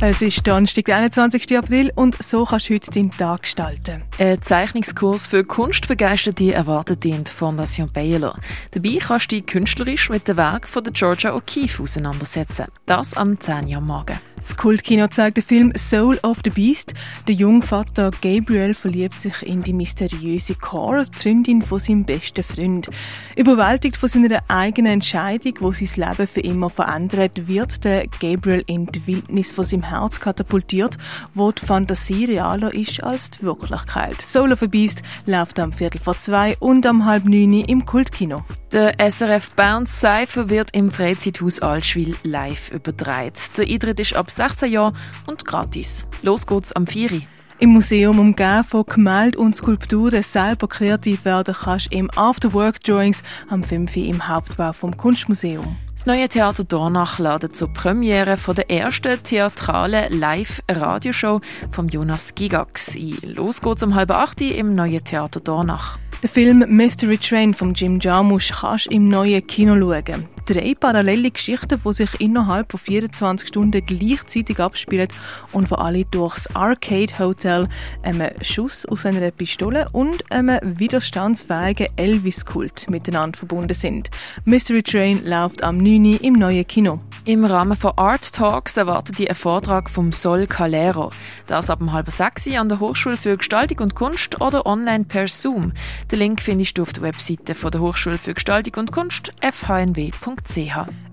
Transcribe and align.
Es 0.00 0.22
ist 0.22 0.46
Donnerstag, 0.46 0.84
der 0.84 0.96
21. 0.98 1.58
April 1.58 1.90
und 1.92 2.22
so 2.22 2.44
kannst 2.44 2.68
du 2.68 2.74
heute 2.74 2.88
deinen 2.92 3.10
Tag 3.10 3.42
gestalten. 3.42 4.02
Ein 4.20 4.40
Zeichnungskurs 4.40 5.26
für 5.26 5.42
Kunstbegeisterte 5.42 6.54
erwartet 6.54 7.02
die 7.02 7.16
Fondation 7.24 7.90
Baylor. 7.92 8.38
Dabei 8.70 8.98
kannst 9.00 9.32
du 9.32 9.36
dich 9.36 9.46
künstlerisch 9.46 10.08
mit 10.08 10.28
dem 10.28 10.36
Werk 10.36 10.68
von 10.68 10.84
Georgia 10.92 11.34
O'Keeffe 11.34 11.82
auseinandersetzen. 11.82 12.66
Das 12.86 13.14
am 13.14 13.40
10 13.40 13.66
Uhr 13.74 13.80
morgen. 13.80 14.20
Das 14.36 14.56
Kultkino 14.56 15.08
zeigt 15.08 15.36
den 15.36 15.42
Film 15.42 15.72
Soul 15.76 16.16
of 16.22 16.38
the 16.44 16.50
Beast. 16.50 16.94
Der 17.26 17.34
junge 17.34 17.62
Vater 17.62 18.12
Gabriel 18.22 18.72
verliebt 18.72 19.14
sich 19.14 19.42
in 19.42 19.62
die 19.62 19.72
mysteriöse 19.72 20.54
Cora, 20.54 21.02
die 21.02 21.18
Freundin 21.18 21.60
von 21.60 21.80
seinem 21.80 22.04
besten 22.04 22.44
Freund. 22.44 22.88
Überwältigt 23.34 23.96
von 23.96 24.08
seiner 24.08 24.44
eigenen 24.46 24.92
Entscheidung, 24.92 25.54
wo 25.58 25.72
sein 25.72 25.88
Leben 25.96 26.26
für 26.28 26.40
immer 26.40 26.70
verändert, 26.70 27.48
wird 27.48 27.82
der 27.84 28.06
Gabriel 28.06 28.62
in 28.68 28.86
die 28.86 29.04
Wildnis 29.08 29.52
von 29.52 29.64
seinem 29.64 29.87
Herz 29.90 30.20
katapultiert, 30.20 30.98
wo 31.34 31.52
die 31.52 31.64
Fantasie 31.64 32.24
realer 32.26 32.72
ist 32.74 33.02
als 33.02 33.30
die 33.30 33.42
Wirklichkeit. 33.42 34.20
Soul 34.20 34.52
of 34.52 34.62
a 34.62 34.66
Beast 34.66 35.02
läuft 35.26 35.58
am 35.58 35.72
Viertel 35.72 36.00
vor 36.00 36.18
zwei 36.18 36.56
und 36.58 36.86
am 36.86 37.04
halb 37.04 37.24
neun 37.24 37.64
im 37.64 37.86
Kultkino. 37.86 38.44
Der 38.72 38.94
SRF 38.98 39.52
Bounce 39.52 40.00
Cypher 40.00 40.50
wird 40.50 40.70
im 40.72 40.90
Freizeithaus 40.90 41.60
Altschwil 41.60 42.14
live 42.22 42.70
übertragen. 42.70 43.32
Der 43.56 43.66
Eintritt 43.66 44.00
ist 44.00 44.14
ab 44.14 44.30
16 44.30 44.70
Jahren 44.70 44.96
und 45.26 45.44
gratis. 45.44 46.06
Los 46.22 46.46
geht's 46.46 46.72
am 46.72 46.86
4. 46.86 47.22
Im 47.60 47.70
Museum 47.70 48.20
umgeben 48.20 48.62
von 48.62 48.86
Gemälden 48.86 49.40
und 49.40 49.56
Skulpturen 49.56 50.22
selber 50.22 50.68
kreativ 50.68 51.24
werden 51.24 51.56
kannst 51.60 51.90
im 51.90 52.08
Afterwork 52.14 52.80
Drawings 52.84 53.20
am 53.48 53.64
5. 53.64 53.96
im 53.96 54.28
Hauptbau 54.28 54.72
vom 54.72 54.96
Kunstmuseum. 54.96 55.76
Das 55.92 56.06
neue 56.06 56.28
Theater 56.28 56.62
Dornach 56.62 57.18
ladet 57.18 57.56
zur 57.56 57.72
Premiere 57.72 58.36
von 58.36 58.54
der 58.54 58.70
ersten 58.70 59.20
theatralen 59.20 60.20
Live-Radioshow 60.20 61.40
von 61.72 61.88
Jonas 61.88 62.36
Gigax 62.36 62.94
ein. 62.94 63.18
Los 63.22 63.60
geht's 63.60 63.82
um 63.82 63.96
halb 63.96 64.12
acht 64.12 64.40
im 64.40 64.76
neuen 64.76 65.02
Theater 65.02 65.40
Dornach. 65.40 65.98
Den 66.22 66.30
Film 66.30 66.64
Mystery 66.68 67.18
Train 67.18 67.54
von 67.54 67.74
Jim 67.74 67.98
Jarmusch 67.98 68.52
kannst 68.60 68.86
du 68.86 68.90
im 68.90 69.08
neuen 69.08 69.44
Kino 69.48 69.74
schauen. 69.74 70.28
Drei 70.48 70.72
parallele 70.72 71.30
Geschichten, 71.30 71.78
die 71.84 71.92
sich 71.92 72.22
innerhalb 72.22 72.70
von 72.70 72.80
24 72.80 73.48
Stunden 73.48 73.84
gleichzeitig 73.84 74.58
abspielen 74.58 75.08
und 75.52 75.70
wo 75.70 75.74
alle 75.74 76.06
durchs 76.06 76.46
Arcade 76.56 77.18
Hotel 77.18 77.68
einem 78.02 78.30
Schuss 78.40 78.86
aus 78.86 79.04
einer 79.04 79.30
Pistole 79.30 79.90
und 79.92 80.32
einem 80.32 80.58
widerstandsfähigen 80.62 81.88
Elvis-Kult 81.96 82.88
miteinander 82.88 83.36
verbunden 83.36 83.74
sind. 83.74 84.08
Mystery 84.46 84.82
Train 84.82 85.22
läuft 85.22 85.62
am 85.62 85.76
9. 85.76 86.14
im 86.14 86.32
neuen 86.32 86.66
Kino. 86.66 87.00
Im 87.26 87.44
Rahmen 87.44 87.76
von 87.76 87.92
Art 87.96 88.32
Talks 88.32 88.78
erwartet 88.78 89.20
ihr 89.20 89.28
einen 89.28 89.36
Vortrag 89.36 89.90
vom 89.90 90.12
Sol 90.12 90.46
Calero. 90.46 91.10
Das 91.46 91.68
ab 91.68 91.80
halb 91.92 92.10
sechs 92.10 92.46
an 92.46 92.70
der 92.70 92.80
Hochschule 92.80 93.18
für 93.18 93.36
Gestaltung 93.36 93.80
und 93.80 93.94
Kunst 93.94 94.40
oder 94.40 94.64
online 94.64 95.04
per 95.04 95.28
Zoom. 95.28 95.74
Den 96.10 96.20
Link 96.20 96.40
findest 96.40 96.78
du 96.78 96.82
auf 96.82 96.94
der 96.94 97.02
Webseite 97.02 97.54
von 97.54 97.70
der 97.70 97.82
Hochschule 97.82 98.16
für 98.16 98.32
Gestaltung 98.32 98.72
und 98.76 98.92
Kunst 98.92 99.30
fhnw.ch. 99.42 100.37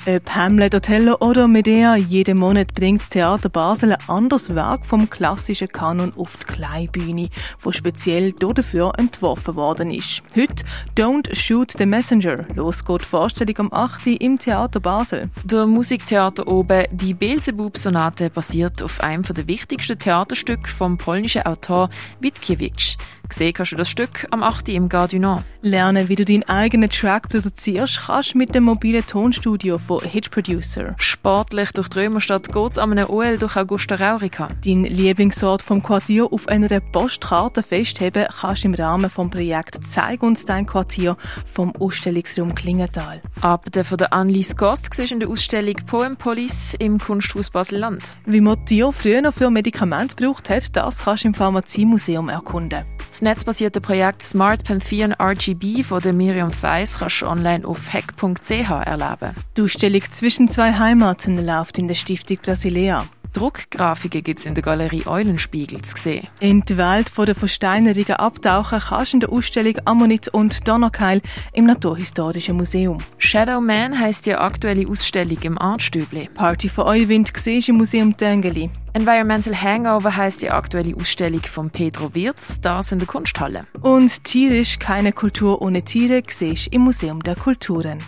Ob 0.07 0.29
Hamlet, 0.29 0.75
Othello 0.75 1.17
oder 1.19 1.47
Medea, 1.47 1.95
jeden 1.95 2.37
Monat 2.37 2.75
bringt 2.75 3.01
das 3.01 3.09
Theater 3.09 3.49
Basel 3.49 3.93
ein 3.93 4.09
anderes 4.09 4.53
Werk 4.53 4.85
vom 4.85 5.09
klassischen 5.09 5.67
Kanon 5.67 6.13
auf 6.15 6.37
die 6.37 6.53
Kleinbühne, 6.53 7.29
wo 7.59 7.71
speziell 7.71 8.31
dafür 8.33 8.93
entworfen 8.99 9.55
worden 9.55 9.89
ist. 9.89 10.21
Heute 10.35 10.63
Don't 10.95 11.33
Shoot 11.35 11.71
the 11.77 11.87
Messenger. 11.87 12.45
Los 12.53 12.85
geht 12.85 13.01
die 13.01 13.05
Vorstellung 13.05 13.57
am 13.57 13.73
8. 13.73 14.07
im 14.07 14.37
Theater 14.37 14.79
Basel. 14.79 15.31
Der 15.43 15.65
Musiktheater 15.65 16.47
oben 16.47 16.85
Die 16.91 17.15
Beelzebub-Sonate 17.15 18.29
basiert 18.29 18.83
auf 18.83 19.01
einem 19.01 19.23
der 19.23 19.47
wichtigsten 19.47 19.97
Theaterstücke 19.97 20.69
vom 20.69 20.99
polnischen 20.99 21.47
Autor 21.47 21.89
Witkiewicz. 22.19 22.97
Gesehen 23.27 23.53
kannst 23.53 23.71
du 23.71 23.75
das 23.75 23.89
Stück 23.89 24.27
am 24.29 24.43
8. 24.43 24.69
im 24.69 24.87
Gare 24.87 25.43
Lernen, 25.61 26.09
wie 26.09 26.15
du 26.15 26.25
deinen 26.25 26.43
eigenen 26.43 26.89
Track 26.89 27.29
produzierst, 27.29 28.01
kannst 28.05 28.35
mit 28.35 28.53
dem 28.53 28.65
mobilen 28.65 29.05
Tonstudio 29.15 29.77
von 29.77 30.01
Hit 30.01 30.29
Producer. 30.29 30.93
Sportlich 30.97 31.71
durch 31.71 31.87
die 31.87 31.99
Römerstadt 31.99 32.51
geht's 32.51 32.77
an 32.77 32.91
einem 32.91 33.09
OL 33.09 33.37
durch 33.37 33.55
Augusta 33.55 33.95
Raurica. 33.95 34.49
Dein 34.65 34.83
Lieblingsort 34.83 35.61
vom 35.61 35.81
Quartier 35.81 36.27
auf 36.33 36.49
einer 36.49 36.81
Postkarte 36.81 37.63
festheben 37.63 38.27
kannst 38.41 38.65
du 38.65 38.67
im 38.67 38.73
Rahmen 38.73 39.09
vom 39.09 39.29
Projekt 39.29 39.79
Zeig 39.89 40.21
uns 40.21 40.43
dein 40.43 40.65
Quartier 40.65 41.15
vom 41.49 41.73
Ausstellungsraum 41.77 42.55
Klingenthal. 42.55 43.21
Ab 43.39 43.69
von 43.83 43.97
der 43.97 44.11
Annelies 44.11 44.57
Gost 44.57 44.93
siehst 44.93 45.13
in 45.13 45.21
der 45.21 45.29
Ausstellung 45.29 45.75
Poem 45.85 46.17
Police 46.17 46.73
im 46.79 46.99
Kunsthaus 46.99 47.49
Basel-Land. 47.49 48.17
Wie 48.25 48.41
man 48.41 48.65
Tier 48.65 48.91
früher 48.91 49.21
noch 49.21 49.33
für 49.33 49.49
Medikamente 49.49 50.17
gebraucht 50.17 50.49
hat, 50.49 50.75
das 50.75 51.05
kannst 51.05 51.23
du 51.23 51.29
im 51.29 51.33
Pharmaziemuseum 51.33 52.27
erkunden. 52.27 52.83
Das 53.15 53.21
netzbasierte 53.21 53.79
Projekt 53.79 54.23
Smart 54.23 54.65
Pantheon 54.65 55.13
RGB 55.13 55.83
von 55.83 56.01
der 56.01 56.11
Miriam 56.11 56.51
Feiss 56.51 56.99
kannst 56.99 57.21
du 57.21 57.27
online 57.27 57.65
auf 57.65 57.93
hack.ch 57.93 58.51
erleben. 58.51 59.33
Die 59.55 59.61
Ausstellung 59.61 60.01
«Zwischen 60.11 60.49
zwei 60.49 60.73
Heimaten» 60.73 61.45
läuft 61.45 61.77
in 61.77 61.87
der 61.87 61.95
Stiftung 61.95 62.39
Brasilea. 62.43 63.05
Druckgrafiken 63.35 64.23
gibt 64.23 64.39
es 64.39 64.45
in 64.45 64.55
der 64.55 64.63
Galerie 64.63 65.05
Eulenspiegel 65.05 65.81
zu 65.81 65.97
sehen. 65.97 66.27
In 66.39 66.61
die 66.61 66.77
Welt 66.77 67.11
der 67.17 67.35
Versteinerungen 67.35 68.13
abtauchen 68.13 68.79
kannst 68.79 69.11
du 69.11 69.17
in 69.17 69.19
der 69.19 69.29
Ausstellung 69.29 69.75
Ammonit 69.83 70.29
und 70.29 70.65
Donnerkeil 70.65 71.21
im 71.51 71.65
Naturhistorischen 71.65 72.55
Museum. 72.55 72.99
Shadow 73.17 73.59
Man 73.59 73.99
heisst 73.99 74.25
die 74.25 74.35
aktuelle 74.35 74.87
Ausstellung 74.87 75.37
im 75.41 75.57
Artstübli. 75.57 76.29
Party 76.33 76.69
von 76.69 76.85
Euwind 76.85 77.33
siehst 77.35 77.67
im 77.67 77.75
Museum 77.75 78.15
Tengeli. 78.15 78.69
Environmental 78.93 79.61
Hangover 79.61 80.15
heisst 80.15 80.41
die 80.41 80.49
aktuelle 80.49 80.95
Ausstellung 80.95 81.41
von 81.41 81.69
Pedro 81.69 82.15
Wirz, 82.15 82.61
das 82.61 82.93
in 82.93 82.99
der 82.99 83.07
Kunsthalle. 83.07 83.65
Und 83.81 84.23
tierisch 84.23 84.79
keine 84.79 85.11
Kultur 85.11 85.61
ohne 85.61 85.83
Tiere 85.83 86.23
siehst 86.29 86.67
im 86.67 86.83
Museum 86.83 87.21
der 87.21 87.35
Kulturen. 87.35 87.99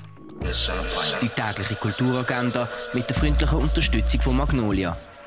Die 1.21 1.29
tägliche 1.29 1.75
Kulturagenda 1.75 2.69
mit 2.93 3.09
der 3.09 3.17
freundlichen 3.17 3.57
Unterstützung 3.57 4.21
von 4.21 4.37
Magnolia 4.37 4.97